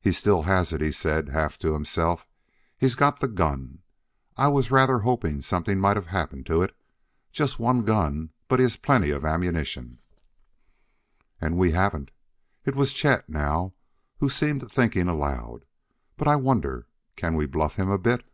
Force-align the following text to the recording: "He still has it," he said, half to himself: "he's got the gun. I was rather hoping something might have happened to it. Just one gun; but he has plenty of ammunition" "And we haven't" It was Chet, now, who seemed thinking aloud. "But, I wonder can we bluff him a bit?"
"He 0.00 0.10
still 0.10 0.42
has 0.42 0.72
it," 0.72 0.80
he 0.80 0.90
said, 0.90 1.28
half 1.28 1.56
to 1.60 1.72
himself: 1.72 2.26
"he's 2.76 2.96
got 2.96 3.20
the 3.20 3.28
gun. 3.28 3.78
I 4.36 4.48
was 4.48 4.72
rather 4.72 4.98
hoping 4.98 5.40
something 5.40 5.78
might 5.78 5.96
have 5.96 6.08
happened 6.08 6.46
to 6.46 6.62
it. 6.62 6.76
Just 7.30 7.60
one 7.60 7.84
gun; 7.84 8.30
but 8.48 8.58
he 8.58 8.64
has 8.64 8.76
plenty 8.76 9.10
of 9.10 9.24
ammunition" 9.24 10.00
"And 11.40 11.56
we 11.56 11.70
haven't" 11.70 12.10
It 12.66 12.74
was 12.74 12.92
Chet, 12.92 13.28
now, 13.28 13.74
who 14.18 14.28
seemed 14.28 14.68
thinking 14.68 15.06
aloud. 15.06 15.64
"But, 16.16 16.26
I 16.26 16.34
wonder 16.34 16.88
can 17.14 17.36
we 17.36 17.46
bluff 17.46 17.76
him 17.76 17.88
a 17.88 17.98
bit?" 17.98 18.24